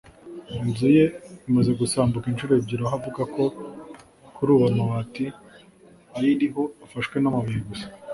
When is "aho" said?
2.85-2.95